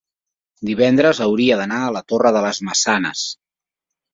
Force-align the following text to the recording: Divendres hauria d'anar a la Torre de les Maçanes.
Divendres 0.69 1.19
hauria 1.27 1.59
d'anar 1.61 1.83
a 1.83 1.91
la 1.99 2.03
Torre 2.13 2.33
de 2.39 2.45
les 2.49 2.63
Maçanes. 2.71 3.25